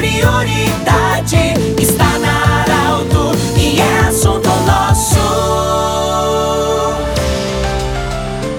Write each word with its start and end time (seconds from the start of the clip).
prioridade 0.00 1.36
está 1.78 2.18
na 2.18 2.62
Arauto 2.62 3.36
e 3.54 3.78
é 3.78 3.98
assunto 4.08 4.48
nosso. 4.66 5.20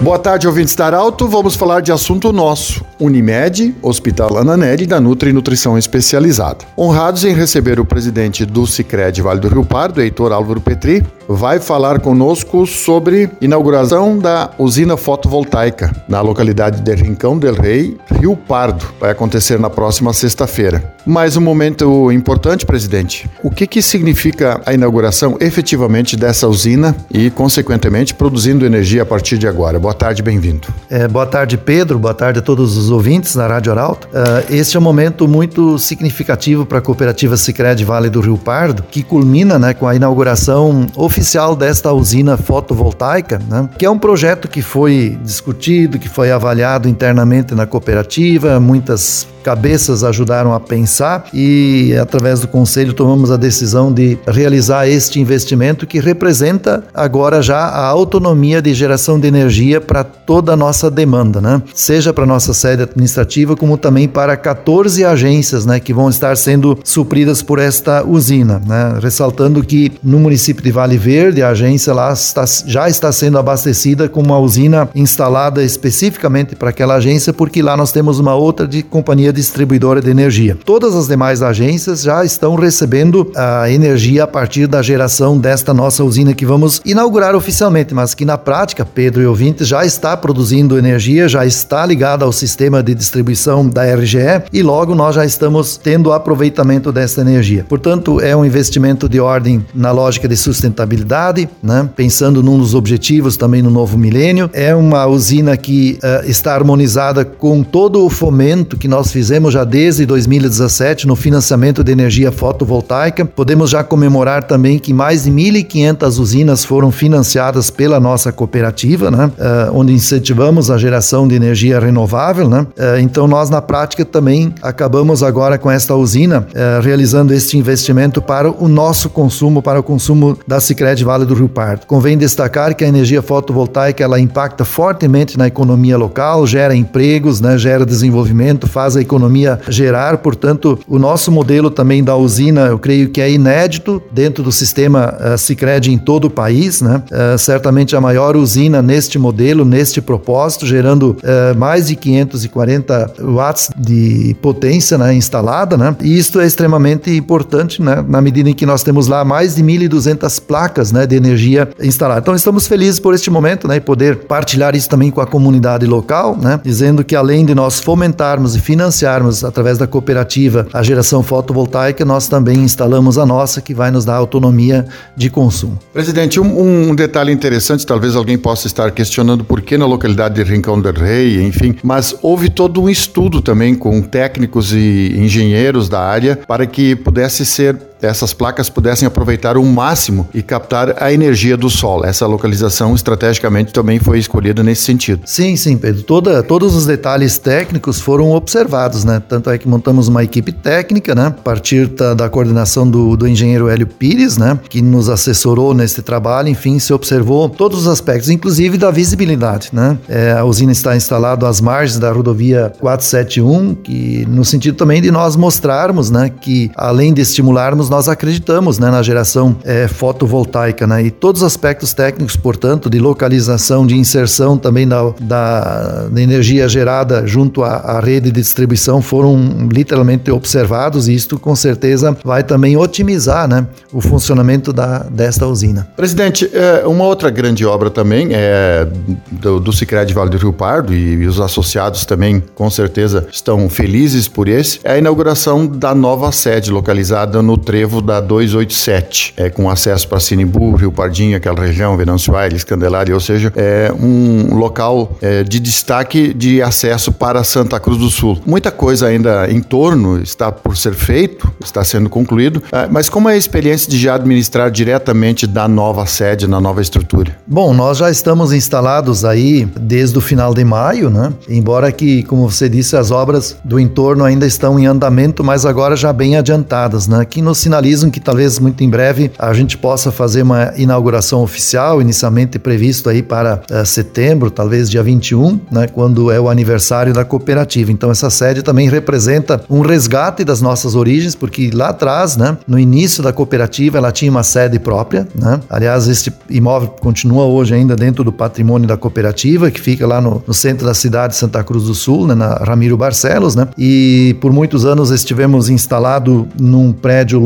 Boa 0.01 0.19
tarde, 0.19 0.47
ouvintes 0.47 0.75
da 0.75 0.85
Arauto. 0.85 1.27
Vamos 1.27 1.55
falar 1.55 1.81
de 1.81 1.91
assunto 1.91 2.31
nosso. 2.31 2.85
Unimed, 2.99 3.75
Hospital 3.81 4.37
Ananelli 4.37 4.85
da 4.85 5.01
Nutri 5.01 5.33
Nutrição 5.33 5.79
Especializada. 5.79 6.65
Honrados 6.77 7.23
em 7.23 7.33
receber 7.33 7.79
o 7.79 7.85
presidente 7.85 8.45
do 8.45 8.67
Cicred 8.67 9.19
Vale 9.19 9.39
do 9.39 9.47
Rio 9.47 9.65
Pardo, 9.65 9.99
Heitor 9.99 10.31
Álvaro 10.31 10.61
Petri, 10.61 11.03
vai 11.35 11.59
falar 11.59 11.99
conosco 11.99 12.65
sobre 12.65 13.29
inauguração 13.39 14.17
da 14.17 14.49
usina 14.57 14.97
fotovoltaica 14.97 15.91
na 16.07 16.21
localidade 16.21 16.81
de 16.81 16.95
Rincão 16.95 17.37
del 17.37 17.53
Rei, 17.53 17.97
Rio 18.19 18.35
Pardo. 18.35 18.85
Vai 18.99 19.11
acontecer 19.11 19.59
na 19.59 19.69
próxima 19.69 20.13
sexta-feira. 20.13 20.93
Mais 21.05 21.35
um 21.35 21.41
momento 21.41 22.11
importante, 22.11 22.65
presidente. 22.65 23.29
O 23.41 23.49
que, 23.49 23.65
que 23.65 23.81
significa 23.81 24.61
a 24.65 24.73
inauguração 24.73 25.37
efetivamente 25.39 26.15
dessa 26.15 26.47
usina 26.47 26.95
e, 27.09 27.29
consequentemente, 27.31 28.13
produzindo 28.13 28.65
energia 28.65 29.01
a 29.01 29.05
partir 29.05 29.37
de 29.37 29.47
agora? 29.47 29.79
Boa 29.79 29.93
tarde, 29.93 30.21
bem-vindo. 30.21 30.67
É, 30.89 31.07
boa 31.07 31.25
tarde, 31.25 31.57
Pedro. 31.57 31.97
Boa 31.97 32.13
tarde 32.13 32.39
a 32.39 32.41
todos 32.41 32.77
os 32.77 32.91
ouvintes 32.91 33.35
da 33.35 33.47
Rádio 33.47 33.71
Arauto. 33.71 34.07
Uh, 34.09 34.53
este 34.53 34.77
é 34.77 34.79
um 34.79 34.83
momento 34.83 35.27
muito 35.27 35.79
significativo 35.79 36.65
para 36.65 36.77
a 36.77 36.81
cooperativa 36.81 37.35
Sicredi 37.35 37.83
Vale 37.83 38.09
do 38.09 38.21
Rio 38.21 38.37
Pardo, 38.37 38.83
que 38.83 39.01
culmina 39.01 39.57
né, 39.57 39.73
com 39.73 39.87
a 39.87 39.95
inauguração 39.95 40.85
oficial 40.95 41.20
desta 41.55 41.91
usina 41.93 42.37
fotovoltaica, 42.37 43.39
né, 43.47 43.69
que 43.77 43.85
é 43.85 43.89
um 43.89 43.97
projeto 43.97 44.47
que 44.47 44.61
foi 44.61 45.17
discutido, 45.23 45.99
que 45.99 46.09
foi 46.09 46.31
avaliado 46.31 46.89
internamente 46.89 47.53
na 47.55 47.65
cooperativa, 47.65 48.59
muitas 48.59 49.27
cabeças 49.41 50.03
ajudaram 50.03 50.53
a 50.53 50.59
pensar 50.59 51.25
e, 51.33 51.95
através 51.99 52.39
do 52.39 52.47
conselho, 52.47 52.93
tomamos 52.93 53.31
a 53.31 53.37
decisão 53.37 53.91
de 53.91 54.17
realizar 54.27 54.87
este 54.87 55.19
investimento 55.19 55.85
que 55.85 55.99
representa 55.99 56.83
agora 56.93 57.41
já 57.41 57.59
a 57.59 57.85
autonomia 57.85 58.61
de 58.61 58.73
geração 58.73 59.19
de 59.19 59.27
energia 59.27 59.81
para 59.81 60.03
toda 60.03 60.53
a 60.53 60.55
nossa 60.55 60.89
demanda, 60.89 61.41
né? 61.41 61.61
Seja 61.73 62.13
para 62.13 62.25
nossa 62.25 62.53
sede 62.53 62.83
administrativa, 62.83 63.55
como 63.55 63.77
também 63.77 64.07
para 64.07 64.37
14 64.37 65.03
agências, 65.03 65.65
né, 65.65 65.79
que 65.79 65.93
vão 65.93 66.09
estar 66.09 66.35
sendo 66.37 66.77
supridas 66.83 67.41
por 67.41 67.59
esta 67.59 68.05
usina, 68.05 68.61
né? 68.65 68.99
Ressaltando 69.01 69.63
que 69.63 69.91
no 70.03 70.19
município 70.19 70.63
de 70.63 70.71
Vale 70.71 70.97
Verde, 70.97 71.41
a 71.41 71.49
agência 71.49 71.93
lá 71.93 72.13
está, 72.13 72.45
já 72.65 72.87
está 72.89 73.11
sendo 73.11 73.37
abastecida 73.37 74.07
com 74.07 74.21
uma 74.21 74.37
usina 74.37 74.89
instalada 74.93 75.63
especificamente 75.63 76.55
para 76.55 76.69
aquela 76.69 76.95
agência, 76.95 77.33
porque 77.33 77.61
lá 77.61 77.75
nós 77.75 77.91
temos 77.91 78.19
uma 78.19 78.35
outra 78.35 78.67
de 78.67 78.83
companhia 78.83 79.30
distribuidora 79.31 80.01
de 80.01 80.09
energia. 80.09 80.57
Todas 80.65 80.95
as 80.95 81.07
demais 81.07 81.41
agências 81.41 82.01
já 82.01 82.23
estão 82.23 82.55
recebendo 82.55 83.31
a 83.35 83.69
energia 83.69 84.23
a 84.23 84.27
partir 84.27 84.67
da 84.67 84.81
geração 84.81 85.37
desta 85.37 85.73
nossa 85.73 86.03
usina 86.03 86.33
que 86.33 86.45
vamos 86.45 86.81
inaugurar 86.85 87.35
oficialmente, 87.35 87.93
mas 87.93 88.13
que 88.13 88.25
na 88.25 88.37
prática, 88.37 88.85
Pedro 88.85 89.21
e 89.21 89.25
ouvintes, 89.25 89.67
já 89.67 89.85
está 89.85 90.15
produzindo 90.17 90.77
energia, 90.77 91.27
já 91.27 91.45
está 91.45 91.85
ligada 91.85 92.25
ao 92.25 92.31
sistema 92.31 92.83
de 92.83 92.93
distribuição 92.93 93.67
da 93.67 93.83
RGE 93.95 94.43
e 94.51 94.61
logo 94.61 94.93
nós 94.93 95.15
já 95.15 95.25
estamos 95.25 95.77
tendo 95.77 96.11
aproveitamento 96.11 96.91
dessa 96.91 97.21
energia. 97.21 97.65
Portanto, 97.67 98.19
é 98.19 98.35
um 98.35 98.45
investimento 98.45 99.07
de 99.07 99.19
ordem 99.19 99.65
na 99.73 99.91
lógica 99.91 100.27
de 100.27 100.35
sustentabilidade, 100.35 101.49
né? 101.63 101.89
pensando 101.95 102.43
num 102.43 102.57
dos 102.57 102.75
objetivos 102.75 103.37
também 103.37 103.61
no 103.61 103.69
novo 103.69 103.97
milênio. 103.97 104.49
É 104.53 104.75
uma 104.75 105.05
usina 105.05 105.55
que 105.57 105.97
uh, 106.03 106.29
está 106.29 106.53
harmonizada 106.53 107.23
com 107.23 107.63
todo 107.63 108.05
o 108.05 108.09
fomento 108.09 108.77
que 108.77 108.87
nós 108.87 109.11
fizemos 109.11 109.20
fizemos 109.21 109.53
já 109.53 109.63
desde 109.63 110.03
2017 110.03 111.05
no 111.05 111.15
financiamento 111.15 111.83
de 111.83 111.91
energia 111.91 112.31
fotovoltaica. 112.31 113.23
Podemos 113.23 113.69
já 113.69 113.83
comemorar 113.83 114.45
também 114.45 114.79
que 114.79 114.91
mais 114.91 115.25
de 115.25 115.31
1.500 115.31 116.19
usinas 116.19 116.65
foram 116.65 116.91
financiadas 116.91 117.69
pela 117.69 117.99
nossa 117.99 118.31
cooperativa, 118.31 119.11
né? 119.11 119.27
Uh, 119.27 119.77
onde 119.77 119.93
incentivamos 119.93 120.71
a 120.71 120.77
geração 120.79 121.27
de 121.27 121.35
energia 121.35 121.79
renovável. 121.79 122.49
Né? 122.49 122.61
Uh, 122.61 122.99
então, 122.99 123.27
nós 123.27 123.47
na 123.51 123.61
prática 123.61 124.03
também 124.03 124.55
acabamos 124.59 125.21
agora 125.21 125.59
com 125.59 125.69
esta 125.69 125.93
usina 125.93 126.47
uh, 126.49 126.81
realizando 126.81 127.31
este 127.31 127.59
investimento 127.59 128.23
para 128.23 128.49
o 128.49 128.67
nosso 128.67 129.07
consumo, 129.07 129.61
para 129.61 129.79
o 129.79 129.83
consumo 129.83 130.35
da 130.47 130.59
Sicredi 130.59 131.03
Vale 131.03 131.25
do 131.25 131.35
Rio 131.35 131.47
Pardo. 131.47 131.85
Convém 131.85 132.17
destacar 132.17 132.73
que 132.73 132.83
a 132.83 132.87
energia 132.87 133.21
fotovoltaica 133.21 134.03
ela 134.03 134.19
impacta 134.19 134.65
fortemente 134.65 135.37
na 135.37 135.45
economia 135.45 135.95
local, 135.95 136.47
gera 136.47 136.75
empregos, 136.75 137.39
né? 137.39 137.55
gera 137.55 137.85
desenvolvimento, 137.85 138.67
faz 138.67 138.97
a 138.97 139.10
economia 139.11 139.59
gerar. 139.67 140.17
Portanto, 140.17 140.79
o 140.87 140.97
nosso 140.97 141.31
modelo 141.31 141.69
também 141.69 142.03
da 142.03 142.15
usina, 142.15 142.67
eu 142.67 142.79
creio 142.79 143.09
que 143.09 143.19
é 143.19 143.29
inédito 143.29 144.01
dentro 144.11 144.43
do 144.43 144.51
sistema 144.51 145.13
uh, 145.19 145.89
em 145.91 145.97
todo 145.97 146.25
o 146.25 146.29
país, 146.29 146.81
né? 146.81 147.03
Uh, 147.11 147.37
certamente 147.37 147.95
a 147.95 148.01
maior 148.01 148.37
usina 148.37 148.81
neste 148.81 149.19
modelo, 149.19 149.65
neste 149.65 150.01
propósito, 150.01 150.65
gerando 150.65 151.11
uh, 151.11 151.57
mais 151.57 151.87
de 151.87 151.95
540 151.95 153.13
watts 153.19 153.69
de 153.77 154.35
potência 154.41 154.97
né, 154.97 155.13
instalada, 155.13 155.77
né? 155.77 155.95
E 156.01 156.17
isto 156.17 156.39
é 156.39 156.45
extremamente 156.45 157.15
importante, 157.15 157.81
né? 157.81 158.03
Na 158.07 158.21
medida 158.21 158.49
em 158.49 158.53
que 158.53 158.65
nós 158.65 158.83
temos 158.83 159.07
lá 159.07 159.25
mais 159.25 159.55
de 159.55 159.63
1.200 159.63 160.41
placas, 160.41 160.91
né, 160.91 161.05
de 161.05 161.15
energia 161.15 161.69
instalada. 161.81 162.21
Então 162.21 162.35
estamos 162.35 162.67
felizes 162.67 162.99
por 162.99 163.13
este 163.13 163.29
momento, 163.29 163.67
né, 163.67 163.77
e 163.77 163.81
poder 163.81 164.17
partilhar 164.17 164.75
isso 164.75 164.89
também 164.89 165.11
com 165.11 165.21
a 165.21 165.27
comunidade 165.27 165.85
local, 165.85 166.37
né? 166.39 166.59
Dizendo 166.63 167.03
que 167.03 167.15
além 167.15 167.45
de 167.45 167.53
nós 167.53 167.79
fomentarmos 167.79 168.55
e 168.55 168.59
financiarmos 168.59 169.00
financiarmos 169.01 169.43
através 169.43 169.77
da 169.77 169.87
cooperativa 169.87 170.67
a 170.71 170.83
geração 170.83 171.23
fotovoltaica, 171.23 172.05
nós 172.05 172.27
também 172.27 172.59
instalamos 172.59 173.17
a 173.17 173.25
nossa, 173.25 173.61
que 173.61 173.73
vai 173.73 173.89
nos 173.89 174.05
dar 174.05 174.15
autonomia 174.15 174.85
de 175.15 175.29
consumo. 175.29 175.79
Presidente, 175.91 176.39
um, 176.39 176.89
um 176.89 176.95
detalhe 176.95 177.31
interessante, 177.31 177.85
talvez 177.85 178.15
alguém 178.15 178.37
possa 178.37 178.67
estar 178.67 178.91
questionando 178.91 179.43
por 179.43 179.61
que 179.61 179.77
na 179.77 179.85
localidade 179.85 180.35
de 180.35 180.43
Rincão 180.43 180.79
del 180.79 180.93
Rei, 180.93 181.41
enfim, 181.41 181.75
mas 181.83 182.15
houve 182.21 182.49
todo 182.49 182.81
um 182.81 182.89
estudo 182.89 183.41
também 183.41 183.73
com 183.73 184.01
técnicos 184.01 184.71
e 184.73 185.15
engenheiros 185.17 185.89
da 185.89 186.01
área 186.01 186.39
para 186.47 186.65
que 186.65 186.95
pudesse 186.95 187.45
ser 187.45 187.90
essas 188.01 188.33
placas 188.33 188.69
pudessem 188.69 189.07
aproveitar 189.07 189.57
o 189.57 189.65
máximo 189.65 190.27
e 190.33 190.41
captar 190.41 191.01
a 191.01 191.13
energia 191.13 191.55
do 191.55 191.69
sol. 191.69 192.03
Essa 192.03 192.25
localização 192.25 192.95
estrategicamente 192.95 193.71
também 193.71 193.99
foi 193.99 194.19
escolhida 194.19 194.63
nesse 194.63 194.83
sentido. 194.83 195.21
Sim, 195.25 195.55
sim, 195.55 195.77
Pedro. 195.77 196.03
Toda, 196.03 196.41
todos 196.41 196.75
os 196.75 196.85
detalhes 196.85 197.37
técnicos 197.37 197.99
foram 197.99 198.31
observados, 198.31 199.03
né? 199.03 199.21
Tanto 199.27 199.49
é 199.49 199.57
que 199.57 199.67
montamos 199.67 200.07
uma 200.07 200.23
equipe 200.23 200.51
técnica, 200.51 201.13
né? 201.13 201.27
A 201.27 201.31
partir 201.31 201.87
da, 201.87 202.13
da 202.13 202.29
coordenação 202.29 202.89
do, 202.89 203.15
do 203.15 203.27
engenheiro 203.27 203.69
Hélio 203.69 203.87
Pires, 203.87 204.37
né? 204.37 204.59
Que 204.69 204.81
nos 204.81 205.09
assessorou 205.09 205.73
nesse 205.73 206.01
trabalho. 206.01 206.49
Enfim, 206.49 206.79
se 206.79 206.93
observou 206.93 207.47
todos 207.49 207.81
os 207.81 207.87
aspectos, 207.87 208.29
inclusive 208.29 208.77
da 208.77 208.89
visibilidade, 208.89 209.69
né? 209.71 209.97
É, 210.09 210.31
a 210.31 210.43
usina 210.43 210.71
está 210.71 210.95
instalada 210.95 211.47
às 211.47 211.61
margens 211.61 211.99
da 211.99 212.11
rodovia 212.11 212.73
471, 212.79 213.75
que 213.75 214.25
no 214.27 214.43
sentido 214.43 214.75
também 214.75 215.01
de 215.01 215.11
nós 215.11 215.35
mostrarmos, 215.35 216.09
né? 216.09 216.29
Que 216.29 216.71
além 216.75 217.13
de 217.13 217.21
estimularmos 217.21 217.90
nós 217.91 218.07
acreditamos 218.07 218.79
né, 218.79 218.89
na 218.89 219.03
geração 219.03 219.53
é, 219.65 219.85
fotovoltaica 219.85 220.87
né, 220.87 221.03
e 221.03 221.11
todos 221.11 221.41
os 221.41 221.45
aspectos 221.45 221.93
técnicos, 221.93 222.37
portanto, 222.37 222.89
de 222.89 222.99
localização, 222.99 223.85
de 223.85 223.97
inserção 223.97 224.57
também 224.57 224.87
da, 224.87 225.13
da, 225.19 226.07
da 226.07 226.21
energia 226.21 226.69
gerada 226.69 227.27
junto 227.27 227.65
à, 227.65 227.73
à, 227.73 227.99
rede 227.99 228.31
de 228.31 228.39
distribuição 228.39 229.01
foram 229.01 229.37
literalmente 229.69 230.31
observados 230.31 231.09
e 231.09 231.13
isto 231.13 231.37
com 231.37 231.53
certeza 231.53 232.17
vai 232.23 232.43
também 232.43 232.77
otimizar 232.77 233.45
né, 233.45 233.67
o 233.91 233.99
funcionamento 233.99 234.71
da, 234.71 234.99
desta 234.99 235.45
usina. 235.45 235.85
Presidente, 235.97 236.49
é, 236.53 236.87
uma 236.87 237.03
outra 237.03 237.29
grande 237.29 237.65
obra 237.65 237.89
também 237.89 238.29
é 238.31 238.87
do, 239.29 239.59
do 239.59 239.73
Cicred 239.73 240.13
Vale 240.13 240.29
do 240.29 240.37
Rio 240.37 240.53
Pardo 240.53 240.93
e, 240.93 241.15
e 241.15 241.27
os 241.27 241.41
associados 241.41 242.05
também 242.05 242.41
com 242.55 242.69
certeza 242.69 243.27
estão 243.29 243.69
felizes 243.69 244.29
por 244.29 244.47
esse, 244.47 244.79
é 244.81 244.93
a 244.93 244.97
inauguração 244.97 245.67
da 245.67 245.93
nova 245.93 246.31
sede 246.31 246.71
localizada 246.71 247.41
no 247.41 247.57
trevo 247.57 247.80
trevo 247.81 247.99
da 247.99 248.21
287, 248.21 249.33
é, 249.35 249.49
com 249.49 249.67
acesso 249.67 250.07
para 250.07 250.19
Sinimbu, 250.19 250.75
Rio 250.75 250.91
Pardinho, 250.91 251.35
aquela 251.35 251.59
região, 251.59 251.97
Venâncio 251.97 252.35
Aires, 252.35 252.63
Candelária, 252.63 253.11
ou 253.11 253.19
seja, 253.19 253.51
é 253.55 253.91
um 253.91 254.53
local 254.53 255.17
é, 255.19 255.43
de 255.43 255.59
destaque 255.59 256.31
de 256.31 256.61
acesso 256.61 257.11
para 257.11 257.43
Santa 257.43 257.79
Cruz 257.79 257.97
do 257.97 258.11
Sul. 258.11 258.39
Muita 258.45 258.69
coisa 258.69 259.07
ainda 259.07 259.49
em 259.49 259.61
torno 259.61 260.21
está 260.21 260.51
por 260.51 260.77
ser 260.77 260.93
feito, 260.93 261.51
está 261.59 261.83
sendo 261.83 262.07
concluído, 262.07 262.61
é, 262.71 262.87
mas 262.87 263.09
como 263.09 263.27
é 263.27 263.33
a 263.33 263.37
experiência 263.37 263.89
de 263.89 263.97
já 263.97 264.13
administrar 264.13 264.69
diretamente 264.69 265.47
da 265.47 265.67
nova 265.67 266.05
sede, 266.05 266.47
na 266.47 266.61
nova 266.61 266.83
estrutura? 266.83 267.35
Bom, 267.47 267.73
nós 267.73 267.97
já 267.97 268.11
estamos 268.11 268.53
instalados 268.53 269.25
aí 269.25 269.65
desde 269.79 270.15
o 270.19 270.21
final 270.21 270.53
de 270.53 270.63
maio, 270.63 271.09
né? 271.09 271.33
Embora 271.49 271.91
que, 271.91 272.21
como 272.23 272.47
você 272.47 272.69
disse, 272.69 272.95
as 272.95 273.09
obras 273.09 273.57
do 273.65 273.79
entorno 273.79 274.23
ainda 274.23 274.45
estão 274.45 274.77
em 274.77 274.85
andamento, 274.85 275.43
mas 275.43 275.65
agora 275.65 275.95
já 275.95 276.13
bem 276.13 276.37
adiantadas, 276.37 277.07
né? 277.07 277.25
Que 277.25 277.41
nos 277.41 277.57
sinalizam 277.71 278.09
que 278.09 278.19
talvez 278.19 278.59
muito 278.59 278.83
em 278.83 278.89
breve 278.89 279.31
a 279.39 279.53
gente 279.53 279.77
possa 279.77 280.11
fazer 280.11 280.41
uma 280.41 280.73
inauguração 280.75 281.41
oficial, 281.41 282.01
inicialmente 282.01 282.59
previsto 282.59 283.09
aí 283.09 283.23
para 283.23 283.61
uh, 283.71 283.85
setembro, 283.85 284.51
talvez 284.51 284.89
dia 284.89 285.01
21, 285.01 285.59
né, 285.71 285.87
quando 285.87 286.29
é 286.29 286.37
o 286.37 286.49
aniversário 286.49 287.13
da 287.13 287.23
cooperativa. 287.23 287.89
Então 287.89 288.11
essa 288.11 288.29
sede 288.29 288.61
também 288.61 288.89
representa 288.89 289.63
um 289.69 289.79
resgate 289.79 290.43
das 290.43 290.61
nossas 290.61 290.95
origens, 290.95 291.33
porque 291.33 291.71
lá 291.73 291.89
atrás, 291.89 292.35
né, 292.35 292.57
no 292.67 292.77
início 292.77 293.23
da 293.23 293.31
cooperativa, 293.31 293.97
ela 293.97 294.11
tinha 294.11 294.29
uma 294.29 294.43
sede 294.43 294.77
própria, 294.77 295.25
né? 295.33 295.61
Aliás, 295.69 296.09
este 296.09 296.33
imóvel 296.49 296.89
continua 296.99 297.45
hoje 297.45 297.73
ainda 297.73 297.95
dentro 297.95 298.23
do 298.23 298.33
patrimônio 298.33 298.87
da 298.87 298.97
cooperativa, 298.97 299.71
que 299.71 299.79
fica 299.79 300.05
lá 300.05 300.19
no, 300.19 300.43
no 300.45 300.53
centro 300.53 300.85
da 300.85 300.93
cidade 300.93 301.33
de 301.33 301.39
Santa 301.39 301.63
Cruz 301.63 301.85
do 301.85 301.95
Sul, 301.95 302.27
né, 302.27 302.35
na 302.35 302.55
Ramiro 302.55 302.97
Barcelos, 302.97 303.55
né? 303.55 303.67
E 303.77 304.35
por 304.41 304.51
muitos 304.51 304.85
anos 304.85 305.09
estivemos 305.09 305.69
instalado 305.69 306.47
num 306.59 306.91
prédio 306.91 307.39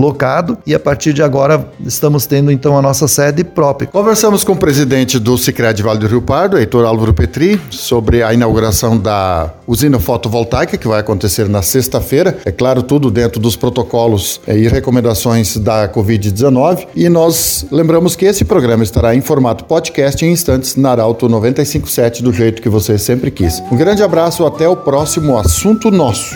e 0.66 0.74
a 0.74 0.80
partir 0.80 1.14
de 1.14 1.22
agora 1.22 1.68
estamos 1.86 2.26
tendo 2.26 2.52
então 2.52 2.78
a 2.78 2.82
nossa 2.82 3.08
sede 3.08 3.44
própria. 3.44 3.88
Conversamos 3.88 4.44
com 4.44 4.54
o 4.54 4.58
presidente 4.58 5.20
do 5.20 5.38
Sicredi 5.38 5.84
Vale 5.84 6.00
do 6.00 6.08
Rio 6.08 6.22
Pardo, 6.22 6.58
Heitor 6.58 6.86
Álvaro 6.86 7.14
Petri, 7.14 7.60
sobre 7.70 8.24
a 8.24 8.34
inauguração 8.34 8.98
da 8.98 9.52
usina 9.68 10.00
fotovoltaica 10.00 10.78
que 10.78 10.88
vai 10.88 11.00
acontecer 11.00 11.50
na 11.50 11.62
sexta-feira. 11.62 12.38
É 12.46 12.52
claro, 12.52 12.84
tudo 12.84 13.12
dentro 13.12 13.40
dos 13.40 13.56
protocolos 13.56 14.40
eh, 14.48 14.58
e 14.58 14.68
recomendações 14.68 15.58
da 15.58 15.90
Covid-19. 15.90 16.88
E 16.96 17.10
nós 17.10 17.66
lembramos 17.72 18.16
que 18.16 18.26
esse 18.26 18.46
programa 18.46 18.84
estará 18.84 19.16
em 19.16 19.22
formato 19.22 19.66
podcast 19.66 20.24
em 20.26 20.32
instantes 20.32 20.76
na 20.76 20.92
Arauto 20.92 21.28
957 21.28 22.24
do 22.24 22.32
jeito 22.32 22.62
que 22.62 22.70
você 22.70 22.98
sempre 22.98 23.32
quis. 23.32 23.62
Um 23.72 23.78
grande 23.78 24.04
abraço, 24.04 24.46
até 24.46 24.68
o 24.68 24.76
próximo 24.76 25.38
assunto 25.38 25.92
nosso. 25.92 26.36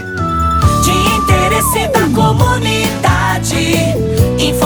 De 0.84 0.92
interesse 1.18 1.88
da 1.90 2.02
comunidade, 2.16 2.79